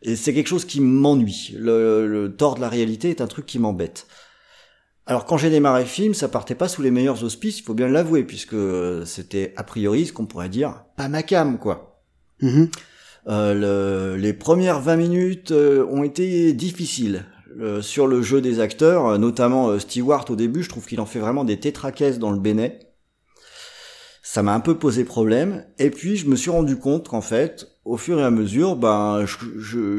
[0.00, 1.54] Et c'est quelque chose qui m'ennuie.
[1.58, 4.06] Le, le tort de la réalité est un truc qui m'embête.
[5.08, 7.74] Alors quand j'ai démarré le film, ça partait pas sous les meilleurs auspices, il faut
[7.74, 8.56] bien l'avouer, puisque
[9.04, 12.02] c'était a priori ce qu'on pourrait dire pas ma cam, quoi.
[12.42, 12.70] Mm-hmm.
[13.28, 17.24] Euh, les premières 20 minutes euh, ont été difficiles
[17.60, 21.20] euh, sur le jeu des acteurs, notamment Stewart au début, je trouve qu'il en fait
[21.20, 22.80] vraiment des tétraquesses dans le bénet.
[24.22, 27.78] Ça m'a un peu posé problème, et puis je me suis rendu compte qu'en fait,
[27.84, 29.24] au fur et à mesure, ben,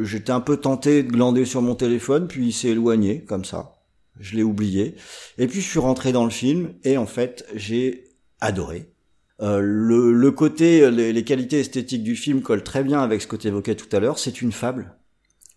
[0.03, 3.76] j'étais un peu tenté de glander sur mon téléphone, puis il s'est éloigné comme ça
[4.19, 4.95] je l'ai oublié.
[5.37, 8.05] Et puis je suis rentré dans le film et en fait j'ai
[8.39, 8.91] adoré.
[9.39, 13.35] Euh, le, le, côté, les, qualités esthétiques du film collent très bien avec ce que
[13.35, 14.17] tu évoquais tout à l'heure.
[14.17, 14.95] C'est une fable.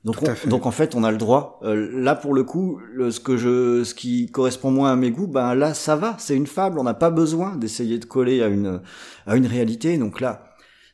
[0.05, 1.61] Donc, donc en fait, on a le droit.
[1.63, 5.27] Euh, là, pour le coup, ce que je, ce qui correspond moins à mes goûts,
[5.27, 6.17] ben là, ça va.
[6.19, 6.79] C'est une fable.
[6.79, 8.81] On n'a pas besoin d'essayer de coller à une
[9.27, 9.99] à une réalité.
[9.99, 10.45] Donc là,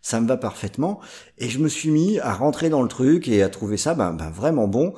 [0.03, 1.01] ça me va parfaitement.
[1.39, 4.13] Et je me suis mis à rentrer dans le truc et à trouver ça ben,
[4.13, 4.93] ben vraiment bon.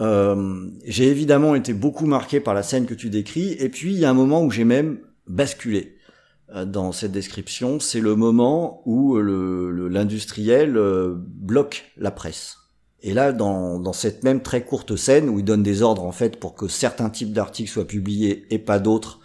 [0.00, 3.98] Euh, j'ai évidemment été beaucoup marqué par la scène que tu décris, et puis il
[3.98, 5.96] y a un moment où j'ai même basculé
[6.54, 12.56] euh, dans cette description, c'est le moment où l'industriel euh, bloque la presse.
[13.00, 16.40] Et là, dans, cette même très courte scène où il donne des ordres en fait
[16.40, 19.20] pour que certains types d'articles soient publiés et pas d'autres,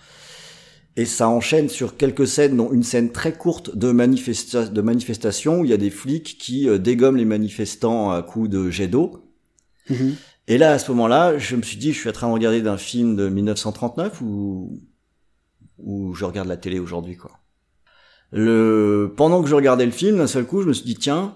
[0.95, 5.61] et ça enchaîne sur quelques scènes, dont une scène très courte de, manifesta de manifestation
[5.61, 9.23] où il y a des flics qui dégomment les manifestants à coups de jet d'eau.
[9.89, 10.13] Mm-hmm.
[10.47, 12.61] Et là, à ce moment-là, je me suis dit, je suis en train de regarder
[12.61, 14.79] d'un film de 1939 ou
[16.13, 17.31] je regarde la télé aujourd'hui, quoi.
[18.31, 21.35] Le pendant que je regardais le film, d'un seul coup, je me suis dit, tiens,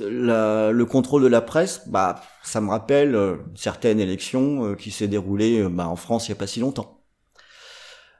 [0.00, 4.90] le contrôle de la presse, bah, ça me rappelle euh, une certaine élection euh, qui
[4.90, 7.02] s'est déroulée euh, bah, en France il y a pas si longtemps.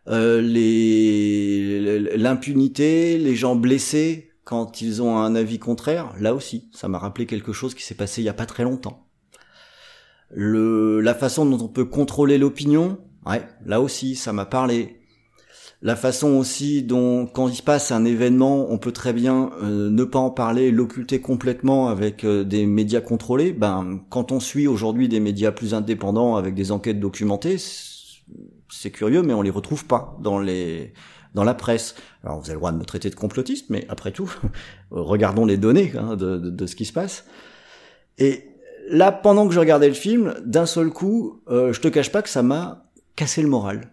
[0.07, 6.99] les l'impunité, les gens blessés quand ils ont un avis contraire, là aussi, ça m'a
[6.99, 9.02] rappelé quelque chose qui s'est passé il y a pas très longtemps
[10.33, 14.99] le, la façon dont on peut contrôler l'opinion, ouais, là aussi, ça m'a parlé.
[15.85, 19.91] La façon aussi dont, quand il se passe un événement, on peut très bien euh,
[19.91, 23.53] ne pas en parler, l'occulter complètement avec euh, des médias contrôlés.
[23.53, 27.57] Ben, quand on suit aujourd'hui des médias plus indépendants avec des enquêtes documentées,
[28.71, 30.93] c'est curieux, mais on les retrouve pas dans les
[31.35, 31.97] dans la presse.
[32.23, 34.33] Alors vous avez le droit de me traiter de complotiste, mais après tout,
[34.91, 37.25] regardons les données hein, de, de, de, ce qui se passe.
[38.19, 38.52] Et
[38.89, 42.23] là, pendant que je regardais le film, d'un seul coup, euh, je te cache pas
[42.23, 42.85] que ça m'a
[43.17, 43.93] cassé le moral.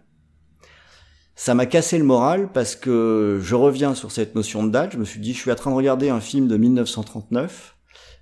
[1.36, 4.92] Ça m'a cassé le moral parce que je reviens sur cette notion de date.
[4.92, 7.76] Je me suis dit, je suis en train de regarder un film de 1939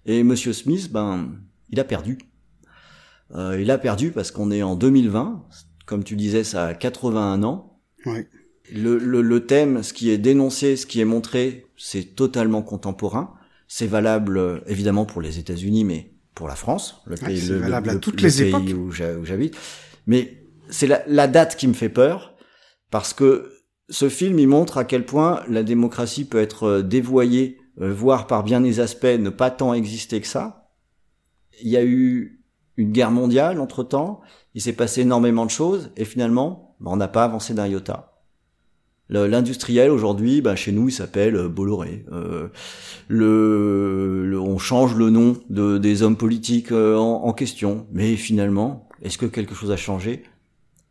[0.06, 1.28] et Monsieur Smith, ben,
[1.70, 2.18] il a perdu.
[3.34, 5.46] Euh, il a perdu parce qu'on est en 2020.
[5.84, 7.80] Comme tu disais, ça a 81 ans.
[8.06, 8.28] Ouais.
[8.72, 13.34] Le, le, le, thème, ce qui est dénoncé, ce qui est montré, c'est totalement contemporain.
[13.66, 17.58] C'est valable euh, évidemment pour les États-Unis, mais pour la France, le pays, c'est le,
[17.58, 18.78] valable le- à toutes le les pays époques.
[18.78, 19.56] où j'ha- où j'habite.
[20.06, 22.36] Mais c'est la, la date qui me fait peur,
[22.92, 23.52] parce que
[23.90, 28.28] ce film, il montre à quel point la démocratie peut être euh, dévoyée, euh, voire
[28.28, 30.70] par bien des aspects ne pas tant exister que ça.
[31.60, 32.40] Il y a eu
[32.76, 34.20] une guerre mondiale entre temps,
[34.54, 38.17] il s'est passé énormément de choses, et finalement, on n'a pas avancé d'un iota.
[39.10, 42.04] L'industriel aujourd'hui, ben, chez nous, il s'appelle euh, Bolloré.
[42.12, 42.48] Euh,
[43.08, 48.16] le, le- on change le nom de, des hommes politiques euh, en, en question, mais
[48.16, 50.24] finalement, est-ce que quelque chose a changé?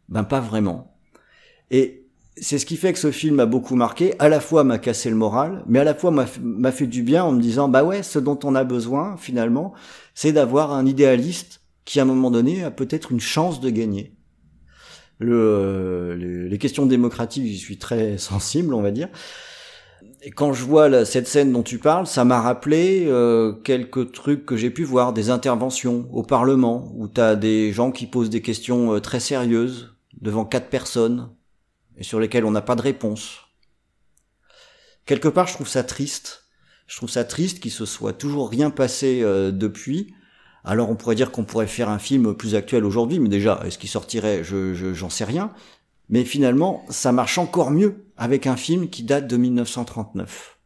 [0.10, 0.98] Ben pas vraiment.
[1.70, 4.14] Et c'est ce qui fait que ce film m'a beaucoup marqué.
[4.20, 7.24] À la fois m'a cassé le moral, mais à la fois m'a fait du bien
[7.24, 9.74] en me disant bah ouais, ce dont on a besoin finalement,
[10.16, 14.17] c'est d'avoir un idéaliste qui à un moment donné a peut-être une chance de gagner.
[15.22, 19.10] Euh, les, questions démocratiques, j'y suis très sensible, on va dire.
[20.22, 24.46] Et quand je vois cette scène dont tu parles, ça m'a rappelé euh, quelques trucs
[24.46, 28.42] que j'ai pu voir, des interventions au Parlement, où tu des gens qui posent des
[28.42, 31.30] questions euh, très sérieuses devant quatre personnes,
[31.98, 33.40] et sur lesquelles on n'a pas de réponse.
[35.06, 36.44] Quelque part, je trouve ça triste.
[36.88, 40.14] Je trouve ça triste qu'il se soit toujours rien passé euh, depuis.
[40.68, 43.78] Alors on pourrait dire qu'on pourrait faire un film plus actuel aujourd'hui, mais déjà, est-ce
[43.78, 44.44] qu'il sortirait?
[44.44, 45.52] Je je- j'en sais rien.
[46.10, 50.58] Mais finalement, ça marche encore mieux avec un film qui date de 1939.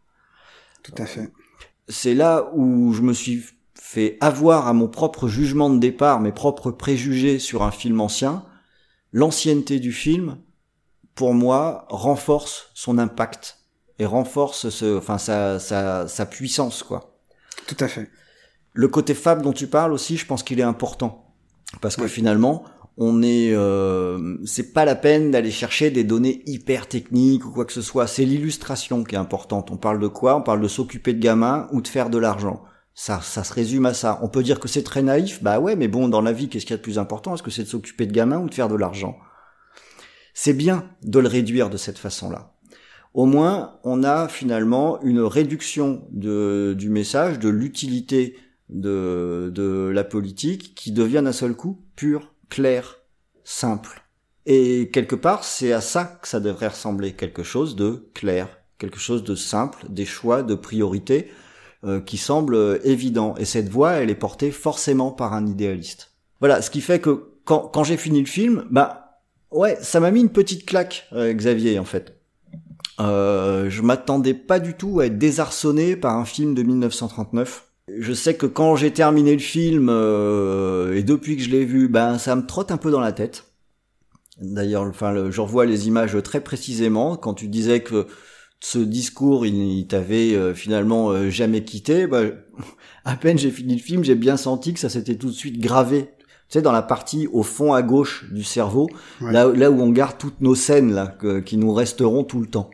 [0.84, 1.32] Tout à fait.
[1.88, 3.44] C'est là où je me suis
[3.76, 8.46] fait avoir à mon propre jugement de départ, mes propres préjugés sur un film ancien.
[9.14, 10.38] L'ancienneté du film,
[11.16, 13.58] pour moi, renforce son impact
[14.00, 17.18] et renforce ce, enfin sa, sa, sa puissance, quoi.
[17.68, 18.10] Tout à fait.
[18.74, 21.34] Le côté fable dont tu parles aussi, je pense qu'il est important
[21.82, 22.64] parce que finalement,
[22.98, 27.66] on est, euh, c'est pas la peine d'aller chercher des données hyper techniques ou quoi
[27.66, 28.08] que ce soit.
[28.08, 29.72] C'est l'illustration qui est importante.
[29.72, 30.36] On parle de quoi?
[30.36, 32.64] On parle de s'occuper de gamins ou de faire de l'argent.
[32.94, 34.20] Ça, ça se résume à ça.
[34.22, 35.42] On peut dire que c'est très naïf.
[35.42, 37.34] Bah ouais, mais bon, dans la vie, qu'est-ce qu'il y a de plus important?
[37.34, 39.18] Est-ce que c'est de s'occuper de gamins ou de faire de l'argent?
[40.34, 42.54] C'est bien de le réduire de cette façon-là.
[43.14, 48.36] Au moins, on a finalement une réduction de, du message, de l'utilité
[48.72, 52.98] de, de la politique qui devient d'un seul coup pure, claire,
[53.44, 54.04] simple.
[54.46, 59.00] Et quelque part, c'est à ça que ça devrait ressembler, quelque chose de clair, quelque
[59.00, 61.30] chose de simple, des choix, de priorités
[61.84, 63.36] euh, qui semblent euh, évidents.
[63.38, 66.12] Et cette voix, elle est portée forcément par un idéaliste.
[66.40, 69.20] Voilà, ce qui fait que quand, quand j'ai fini le film, bah
[69.52, 72.18] ouais, ça m'a mis une petite claque, euh, Xavier, en fait.
[73.00, 77.68] Euh, je m'attendais pas du tout à être désarçonné par un film de 1939.
[77.88, 81.88] Je sais que quand j'ai terminé le film euh, et depuis que je l'ai vu,
[81.89, 83.46] ben ça me trotte un peu dans la tête.
[84.39, 87.15] D'ailleurs, enfin, le- je revois les images très précisément.
[87.17, 88.08] Quand tu disais que
[88.60, 92.22] ce discours, il, il t'avait euh, finalement euh, jamais quitté, bah,
[93.06, 95.60] à peine j'ai fini le film, j'ai bien senti que ça s'était tout de suite
[95.60, 96.12] gravé.
[96.50, 98.89] Tu sais, dans la partie au fond à gauche du cerveau,
[99.22, 99.32] Ouais.
[99.32, 102.48] là, là où on garde toutes nos scènes là, que- qui nous resteront tout le
[102.48, 102.70] temps.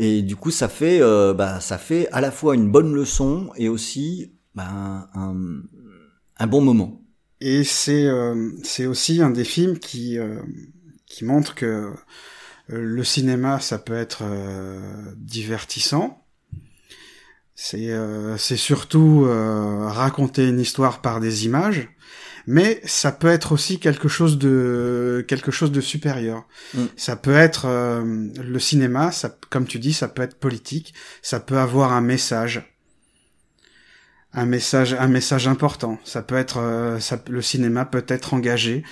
[0.00, 3.50] Et du coup, ça fait, euh, bah, ça fait à la fois une bonne leçon
[3.56, 7.02] et aussi bah, un, bon moment.
[7.40, 10.40] Et c'est euh, c'est aussi un des films qui euh,
[11.06, 11.92] qui montre que euh,
[12.68, 14.24] le cinéma ça peut être
[15.16, 16.24] divertissant.
[17.54, 17.92] C'est
[18.36, 21.88] c'est surtout raconter une histoire par des images,
[22.50, 26.46] mais ça peut être aussi quelque chose de quelque chose de supérieur.
[26.72, 26.84] Mm.
[26.96, 28.02] Ça peut être euh,
[28.42, 32.74] le cinéma, ça, comme tu dis, ça peut être politique, ça peut avoir un message
[34.34, 38.84] un message un message important ça peut être euh, ça, le cinéma peut être engagé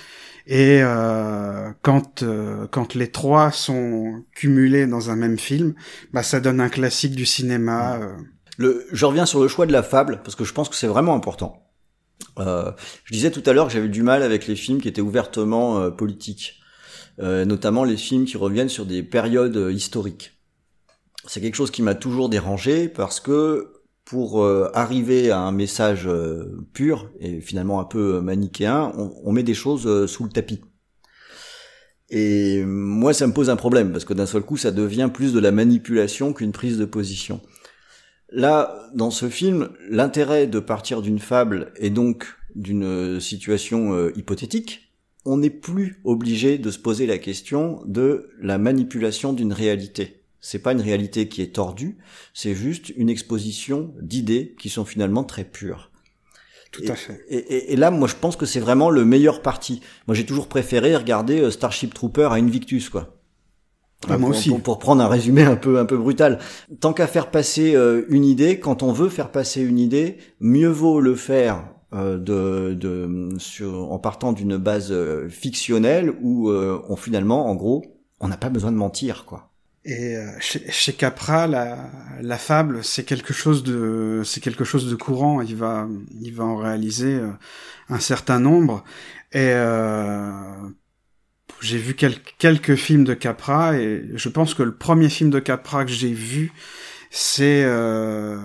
[0.47, 5.75] et euh, quand euh, quand les trois sont cumulés dans un même film
[6.11, 8.15] bah ça donne un classique du cinéma euh.
[8.57, 10.87] Le, je reviens sur le choix de la fable parce que je pense que c'est
[10.87, 11.66] vraiment important.
[12.39, 12.71] Euh,
[13.03, 15.79] je disais tout à l'heure que j'avais du mal avec les films qui étaient ouvertement
[15.79, 16.59] euh, politiques,
[17.19, 20.33] euh, notamment les films qui reviennent sur des périodes historiques.
[21.27, 23.73] C'est quelque chose qui m'a toujours dérangé parce que
[24.05, 26.09] pour arriver à un message
[26.71, 30.61] pur et finalement un peu manichéen, on, on met des choses sous le tapis.
[32.09, 35.33] Et moi, ça me pose un problème parce que d'un seul coup, ça devient plus
[35.33, 37.41] de la manipulation qu'une prise de position.
[38.29, 44.93] Là, dans ce film, l'intérêt de partir d'une fable et donc d'une situation euh, hypothétique,
[45.25, 50.23] on n'est plus obligé de se poser la question de la manipulation d'une réalité.
[50.39, 51.97] C'est pas une réalité qui est tordue,
[52.33, 55.91] c'est juste une exposition d'idées qui sont finalement très pures.
[56.71, 57.25] Tout à fait.
[57.29, 59.81] Et, et, là, moi, je pense que c'est vraiment le meilleur parti.
[60.05, 63.16] Moi, j'ai toujours préféré regarder euh, Starship Trooper à Invictus, quoi.
[64.05, 64.49] Ah, moi pour, aussi.
[64.49, 66.39] Pour, pour, prendre un résumé un peu un peu brutal.
[66.79, 70.69] Tant qu'à faire passer euh, une idée, quand on veut faire passer une idée, mieux
[70.69, 76.81] vaut le faire euh, de, de sur, en partant d'une base euh, fictionnelle où euh,
[76.89, 77.85] on finalement, en gros,
[78.19, 79.51] on n'a pas besoin de mentir, quoi.
[79.85, 81.89] Et chez, chez, Capra, la,
[82.21, 85.39] la fable, c'est quelque chose de, c'est quelque chose de courant.
[85.39, 85.87] Il va,
[86.19, 87.21] il va en réaliser
[87.87, 88.83] un certain nombre.
[89.31, 89.53] Et
[91.61, 95.39] j'ai vu quel, quelques films de Capra et je pense que le premier film de
[95.39, 96.51] Capra que j'ai vu,
[97.09, 98.37] c'est euh,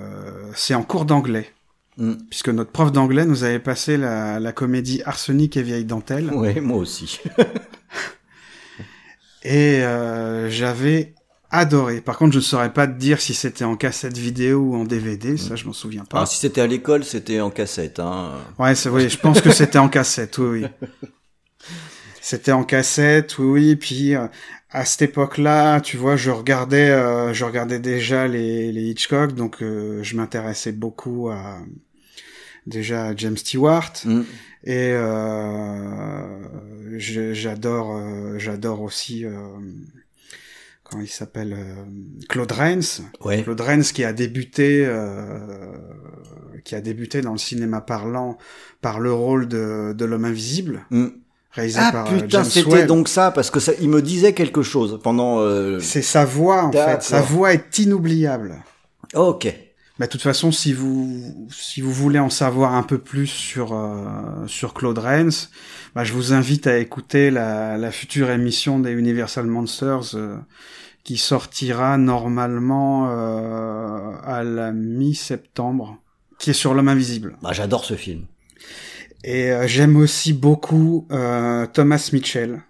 [0.55, 1.53] c'est en cours d'anglais.
[1.99, 2.15] Mm.
[2.31, 6.31] Puisque notre prof d'anglais nous avait passé la, la comédie Arsenic et vieille dentelle.
[6.35, 7.21] Oui, moi aussi.
[9.43, 11.15] et euh, j'avais
[11.51, 12.01] adoré.
[12.01, 14.85] Par contre, je ne saurais pas te dire si c'était en cassette vidéo ou en
[14.85, 16.23] DVD, ça je m'en souviens pas.
[16.23, 18.01] Ah, si c'était à l'école, c'était en cassette.
[18.01, 18.31] Hein.
[18.59, 20.65] Ouais, c'est oui, je pense que c'était en cassette, oui.
[20.65, 21.09] oui.
[22.25, 24.29] C'était en cassette, oui, puis euh,
[24.71, 29.61] à cette époque-là, tu vois, je regardais, euh, je regardais déjà les, les Hitchcock, donc
[29.61, 31.59] euh, je m'intéressais beaucoup à
[32.69, 34.23] déjà à James Stewart mm.
[34.63, 34.95] et
[36.97, 38.01] j'adore,
[38.39, 39.25] j'adore aussi
[40.85, 41.57] comment il s'appelle
[42.29, 43.03] Claude Rains.
[43.25, 43.43] Ouais.
[43.43, 44.89] Claude Rains qui a débuté,
[46.63, 48.39] qui a débuté dans le cinéma parlant
[48.81, 50.87] par le rôle de, de l'homme invisible.
[50.91, 51.09] Mm
[51.53, 54.99] réalisé ah, par putain, c'était donc ça parce que ça, il me disait quelque chose
[55.03, 55.41] pendant.
[55.41, 55.79] Euh...
[55.81, 57.03] C'est sa voix en fait.
[57.03, 58.63] Sa voix est inoubliable.
[59.15, 59.55] ok.
[59.99, 63.73] Bah, de toute façon, si vous si vous voulez en savoir un peu plus sur
[63.73, 65.49] euh, sur Claude Rains,
[65.95, 70.39] bah, je vous invite à écouter la, la future émission des Universal Monsters euh,
[71.05, 75.99] qui sortira normalement euh, à la mi-septembre,
[76.39, 77.37] qui est sur l'homme invisible.
[77.43, 78.25] Bah, j'adore ce film.
[79.25, 82.63] Et euh, j'aime aussi beaucoup euh, Thomas Mitchell.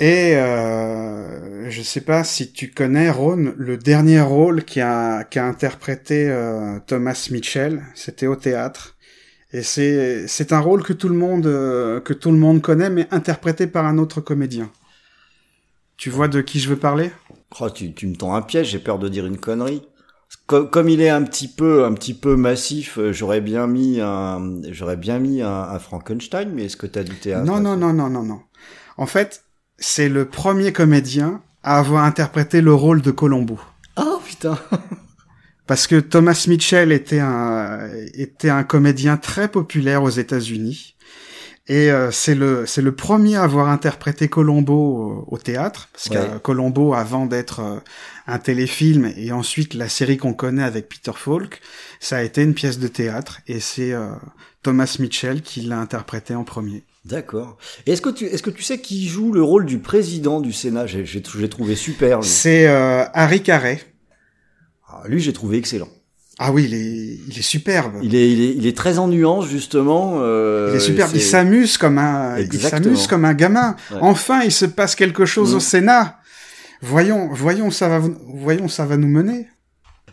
[0.00, 6.28] Et euh, je sais pas si tu connais Ron, le dernier rôle qu'a qu interprété
[6.28, 8.96] euh, Thomas Mitchell, c'était au théâtre.
[9.52, 12.90] Et c'est c'est un rôle que tout le monde euh, que tout le monde connaît,
[12.90, 14.72] mais interprété par un autre comédien.
[15.98, 17.12] Tu vois de qui je veux parler?
[17.60, 19.82] Oh, tu, tu me tends un piège, j'ai peur de dire une connerie.
[20.46, 24.00] Comme, comme, il est un petit peu, un petit peu massif, euh, j'aurais bien mis
[24.00, 27.76] un, j'aurais bien mis un, un Frankenstein, mais est-ce que t'as du théâtre Non, non,
[27.76, 28.40] non, non, non, non.
[28.96, 29.44] En fait,
[29.78, 33.58] c'est le premier comédien à avoir interprété le rôle de Colombo.
[33.96, 34.58] Oh putain
[35.66, 40.96] Parce que Thomas Mitchell était un, était un comédien très populaire aux États-Unis.
[41.68, 46.08] Et euh, c'est le c'est le premier à avoir interprété Colombo au, au théâtre parce
[46.08, 46.16] Ouais.
[46.34, 47.78] que Colombo avant d'être euh,
[48.26, 51.60] un téléfilm et ensuite la série qu'on connaît avec Peter Falk,
[52.00, 54.06] ça a été une pièce de théâtre et c'est euh,
[54.62, 56.84] Thomas Mitchell qui l'a interprété en premier.
[57.04, 57.58] D'accord.
[57.86, 60.52] Et Est-ce que tu est-ce que tu sais qui joue le rôle du président du
[60.52, 60.86] Sénat?
[60.86, 62.22] J'ai j'ai trouvé super.
[62.22, 63.80] C'est euh, Harry Carey.
[64.88, 65.88] Ah, lui j'ai trouvé excellent.
[66.38, 67.94] Ah oui, il est il est superbe.
[68.02, 70.18] Il est il est il est très en nuance justement.
[70.20, 73.76] Euh, Il est superbe, il s'amuse comme un, il s'amuse comme un gamin.
[73.90, 73.98] Ouais.
[74.00, 75.56] Enfin, il se passe quelque chose Mm.
[75.56, 76.18] au Sénat.
[76.82, 78.00] Voyons, voyons, ça va,
[78.34, 79.48] voyons, ça va nous mener.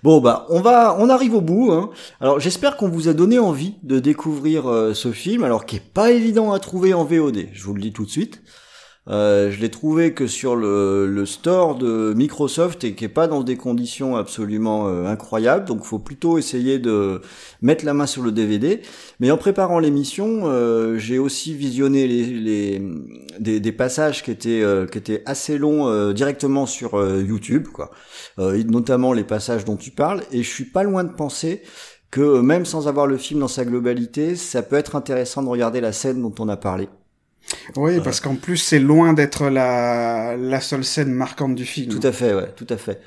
[0.01, 1.71] Bon bah on va on arrive au bout.
[1.71, 1.89] Hein.
[2.21, 5.93] Alors j'espère qu'on vous a donné envie de découvrir euh, ce film, alors qui est
[5.93, 7.47] pas évident à trouver en VOD.
[7.51, 8.41] Je vous le dis tout de suite.
[9.09, 13.27] Euh, je l'ai trouvé que sur le, le store de Microsoft et qui est pas
[13.27, 15.65] dans des conditions absolument euh, incroyables.
[15.65, 17.21] Donc faut plutôt essayer de
[17.61, 18.81] mettre la main sur le DVD.
[19.19, 22.81] Mais en préparant l'émission, euh, j'ai aussi visionné les, les
[23.39, 27.91] des, des passages qui étaient euh, qui étaient assez longs directement sur YouTube, quoi.
[28.37, 30.21] Notamment les passages dont tu parles.
[30.31, 31.61] Et je suis pas loin de penser
[32.11, 35.81] que même sans avoir le film dans sa globalité, ça peut être intéressant de regarder
[35.81, 36.89] la scène dont on a parlé.
[37.75, 41.91] Oui, parce qu'en plus, c'est loin d'être la, la seule scène marquante du film.
[41.91, 43.01] Tout à fait, ouais, tout à fait.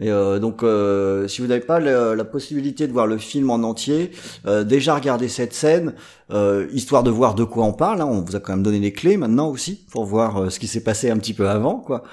[0.00, 3.50] Et euh, donc, euh, si vous n'avez pas la, la possibilité de voir le film
[3.50, 4.12] en entier,
[4.46, 5.94] euh, déjà regardez cette scène,
[6.30, 8.00] euh, histoire de voir de quoi on parle.
[8.02, 8.06] hein.
[8.06, 10.68] On vous a quand même donné les clés maintenant aussi pour voir euh, ce qui
[10.68, 12.04] s'est passé un petit peu avant, quoi,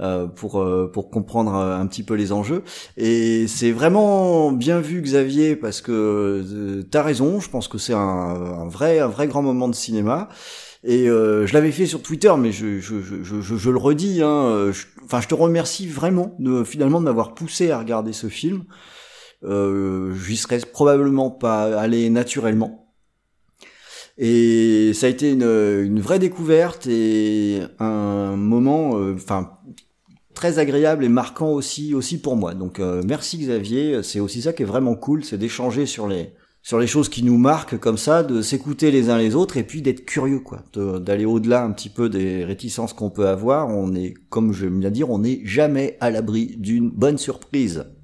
[0.00, 2.64] euh, pour euh, pour comprendre euh, un petit peu les enjeux.
[2.96, 5.92] Et c'est vraiment bien vu, Xavier, parce que
[6.44, 7.38] euh, t'as raison.
[7.38, 10.28] Je pense que c'est un, un vrai un vrai grand moment de cinéma.
[10.84, 14.22] Et euh, je l'avais fait sur Twitter, mais je, je, je, je, le redis.
[14.22, 14.70] Hein,
[15.04, 18.64] enfin, je te remercie vraiment de finalement de m'avoir poussé à regarder ce film.
[19.44, 22.94] Euh, J'y serais probablement pas allé naturellement.
[24.18, 29.58] Et ça a été une, une vraie découverte et un moment, enfin,
[30.38, 32.54] très agréable et marquant aussi aussi pour moi.
[32.54, 36.32] Donc euh, merci Xavier, c'est aussi ça qui est vraiment cool, c'est d'échanger sur les
[36.62, 39.62] sur les choses qui nous marquent comme ça, de s'écouter les uns les autres et
[39.62, 43.68] puis d'être curieux quoi, d'aller au-delà un petit peu des réticences qu'on peut avoir.
[43.68, 47.86] On est comme je de dire, on n'est jamais à l'abri d'une bonne surprise.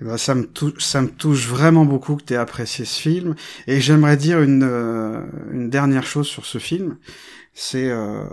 [0.00, 0.48] Eh ben, ça me
[0.78, 3.34] ça me touche vraiment beaucoup que tu aies apprécié ce film.
[3.66, 5.20] Et j'aimerais dire une, euh,
[5.50, 6.96] une dernière chose sur ce film.
[7.52, 8.24] C'est euh,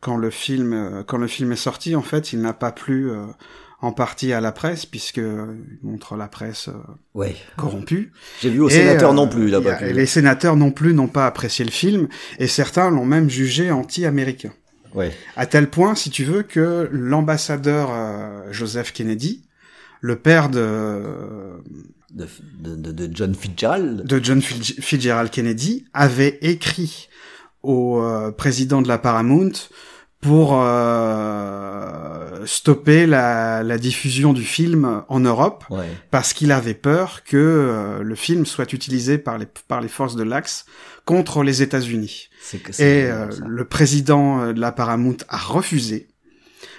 [0.00, 3.10] quand le film euh, quand le film est sorti, en fait, il n'a pas plu
[3.10, 3.26] euh,
[3.82, 6.68] en partie à la presse puisque euh, il montre la presse
[7.14, 7.34] ouais.
[7.56, 8.12] corrompue.
[8.40, 9.80] J'ai vu aux sénateurs non plus là-bas.
[9.92, 12.08] Les sénateurs non plus n'ont pas apprécié le film
[12.38, 14.52] et certains l'ont même jugé anti-américain.
[14.94, 15.12] Ouais.
[15.36, 17.90] À tel point, si tu veux, que l'ambassadeur
[18.50, 19.44] Joseph Kennedy,
[20.00, 21.02] le père de
[22.12, 22.26] de,
[22.58, 27.08] de, de John Fitzgerald, de John Fitzgerald Kennedy, avait écrit
[27.62, 28.02] au
[28.36, 29.52] président de la Paramount
[30.20, 35.64] pour euh, stopper la, la, diffusion du film en Europe
[36.10, 40.16] parce qu'il avait peur que euh, le film soit utilisé par les par les forces
[40.16, 40.66] de l'Axe
[41.06, 42.28] contre les États-Unis.
[42.78, 46.08] Et euh, le président de la Paramount a refusé.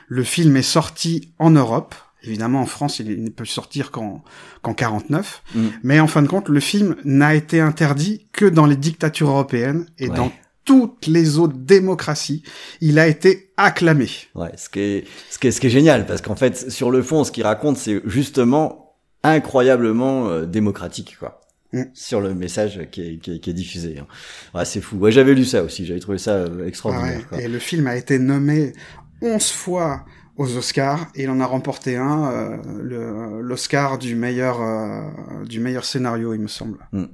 [0.08, 1.96] Le film est sorti en Europe.
[2.24, 4.24] Évidemment, en France, il ne peut sortir qu'en
[4.62, 5.42] qu'en 49.
[5.56, 5.68] Mm.
[5.82, 9.88] Mais en fin de compte, le film n'a été interdit que dans les dictatures européennes
[9.98, 10.32] et dans
[10.66, 12.44] toutes les autres démocraties,
[12.82, 14.08] il a été acclamé.
[14.36, 16.92] Ouais, ce qui est, ce qui est, ce qui est génial, parce qu'en fait, sur
[16.92, 21.42] le fond, ce qu'il raconte, c'est justement incroyablement euh, démocratique, quoi.
[21.74, 21.84] Mm.
[21.94, 24.00] Sur le message qui est, qui est, qui est diffusé.
[24.00, 24.08] Hein.
[24.54, 24.98] Ouais, c'est fou.
[24.98, 25.86] Ouais, j'avais lu ça aussi.
[25.86, 27.26] J'avais trouvé ça euh, extraordinaire.
[27.40, 28.74] Et le film a été nommé
[29.22, 30.06] 11 fois
[30.38, 35.86] aux Oscars et il en a remporté un, euh, l'Oscar du meilleur euh, du meilleur
[35.86, 36.80] scénario, il me semble.
[36.92, 37.06] Mm.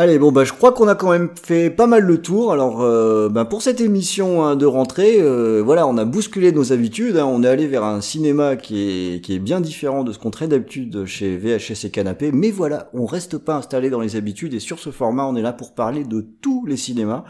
[0.00, 2.52] Allez, bon bah je crois qu'on a quand même fait pas mal le tour.
[2.52, 6.72] Alors euh, bah, pour cette émission hein, de rentrée, euh, voilà, on a bousculé nos
[6.72, 7.16] habitudes.
[7.16, 7.24] Hein.
[7.26, 10.30] On est allé vers un cinéma qui est qui est bien différent de ce qu'on
[10.30, 12.30] traite d'habitude chez VHS et Canapé.
[12.30, 15.42] Mais voilà, on reste pas installé dans les habitudes et sur ce format, on est
[15.42, 17.24] là pour parler de tous les cinémas,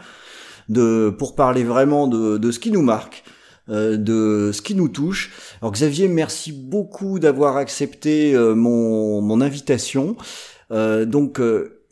[0.69, 3.23] de pour parler vraiment de, de ce qui nous marque
[3.69, 5.31] euh, de ce qui nous touche.
[5.63, 10.15] Alors Xavier, merci beaucoup d'avoir accepté mon, mon invitation.
[10.69, 11.41] donc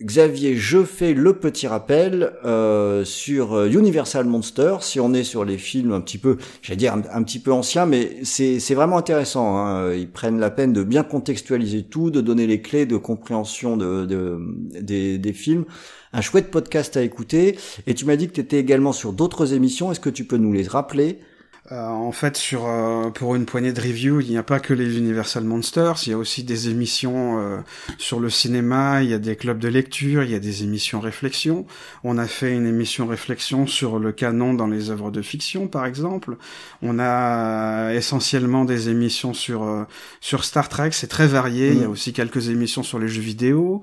[0.03, 4.77] Xavier, je fais le petit rappel euh, sur euh, Universal Monster.
[4.81, 7.87] Si on est sur les films un petit peu, j'allais dire un, petit peu anciens,
[7.87, 9.57] mais c'est vraiment intéressant.
[9.57, 9.93] Hein.
[9.93, 14.05] Ils prennent la peine de bien contextualiser tout, de donner les clés de compréhension de,
[14.05, 14.39] de
[14.81, 15.65] des, des, films.
[16.13, 17.57] Un chouette podcast à écouter.
[17.87, 19.91] Et tu m'as dit que tu étais également sur d'autres émissions.
[19.91, 21.17] Est-ce que tu peux nous les rappeler?
[21.73, 24.73] Euh, en fait, sur euh, pour une poignée de reviews, il n'y a pas que
[24.73, 27.57] les Universal Monsters, il y a aussi des émissions euh,
[27.97, 31.01] sur le cinéma, il y a des clubs de lecture, il y a des émissions
[31.01, 31.65] réflexion.
[32.05, 35.85] On a fait une émission réflexion sur le canon dans les œuvres de fiction, par
[35.85, 36.37] exemple.
[36.81, 39.85] On a essentiellement des émissions sur
[40.21, 41.71] sur Star Trek, c'est très varié.
[41.71, 41.91] Il y a mm.
[41.91, 43.81] aussi quelques émissions sur les jeux vidéo.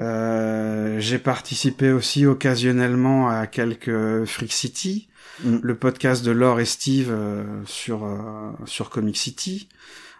[0.00, 5.06] J'ai participé aussi occasionnellement à quelques Freak City.
[5.44, 5.58] Mm.
[5.62, 9.68] le podcast de Laure et Steve euh, sur euh, sur Comic City.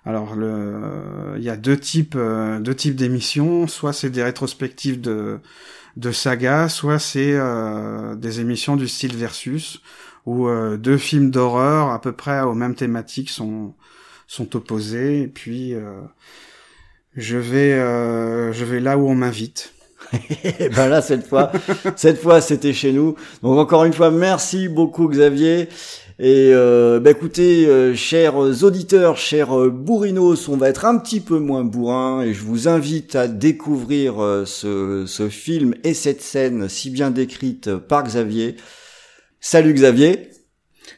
[0.04, 5.00] Alors le, il y a deux types euh, deux types d'émissions, soit c'est des rétrospectives
[5.00, 5.40] de
[5.96, 7.38] de saga, soit c'est
[8.16, 9.80] des émissions du style versus
[10.26, 10.46] où
[10.76, 13.74] deux films d'horreur à peu près aux mêmes thématiques sont
[14.26, 15.74] sont opposés et puis
[17.16, 17.72] je vais
[18.52, 19.72] je vais là où on m'invite.
[20.58, 21.50] Et ben là cette fois,
[21.96, 23.16] cette fois c'était chez nous.
[23.42, 25.68] Donc encore une fois, merci beaucoup Xavier.
[26.18, 31.20] Et euh, bah écoutez, euh, chers auditeurs, chers euh, bourrinos, on va être un petit
[31.20, 36.22] peu moins bourrin et je vous invite à découvrir euh, ce, ce film et cette
[36.22, 38.56] scène si bien décrite par Xavier.
[39.40, 40.30] Salut Xavier.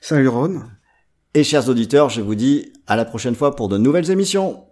[0.00, 0.60] Salut Ron.
[1.34, 4.67] Et chers auditeurs, je vous dis à la prochaine fois pour de nouvelles émissions.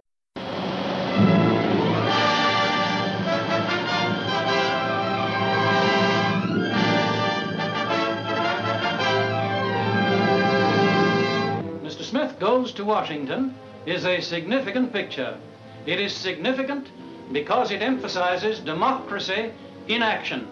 [12.97, 13.53] Washington
[13.85, 15.37] is a significant picture.
[15.85, 16.87] It is significant
[17.31, 19.51] because it emphasizes democracy
[19.87, 20.47] in action.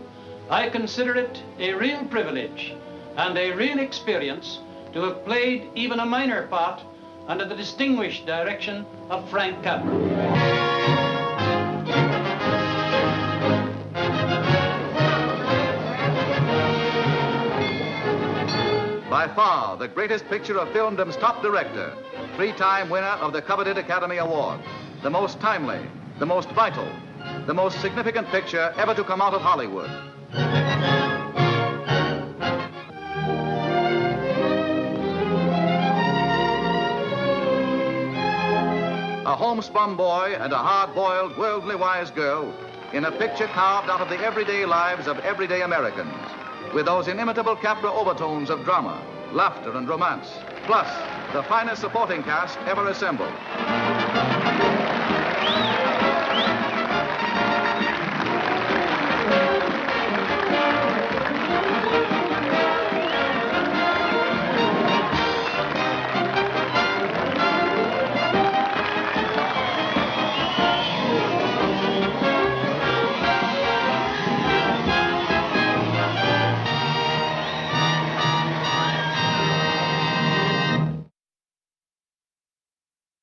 [0.52, 2.76] I consider it a real privilege
[3.18, 4.60] and a real experience
[4.94, 6.84] to have played even a minor part
[7.28, 10.36] under the distinguished direction of Frank Capra.
[19.10, 21.92] By far the greatest picture of filmdom's top director,
[22.36, 24.60] three time winner of the coveted Academy Award,
[25.04, 25.80] the most timely,
[26.20, 26.88] the most vital,
[27.48, 29.90] the most significant picture ever to come out of Hollywood.
[39.26, 42.54] A homespun boy and a hard boiled, worldly wise girl
[42.92, 46.14] in a picture carved out of the everyday lives of everyday Americans,
[46.74, 50.28] with those inimitable Capra overtones of drama, laughter, and romance,
[50.66, 50.88] plus
[51.34, 54.05] the finest supporting cast ever assembled.